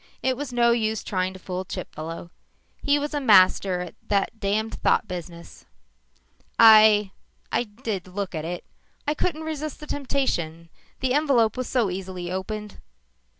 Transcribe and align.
It 0.23 0.35
was 0.35 0.51
no 0.51 0.71
use 0.71 1.03
trying 1.03 1.31
to 1.33 1.37
fool 1.37 1.63
Chipfellow. 1.63 2.31
He 2.81 2.97
was 2.97 3.13
a 3.13 3.21
master 3.21 3.81
at 3.81 3.93
that 4.07 4.39
damned 4.39 4.79
thought 4.81 5.07
business. 5.07 5.65
"I 6.57 7.11
I 7.51 7.65
did 7.65 8.07
look 8.07 8.33
at 8.33 8.43
it. 8.43 8.63
I 9.07 9.13
couldn't 9.13 9.43
resist 9.43 9.79
the 9.79 9.85
temptation. 9.85 10.69
The 11.01 11.13
envelope 11.13 11.55
was 11.55 11.69
so 11.69 11.91
easily 11.91 12.31
opened." 12.31 12.77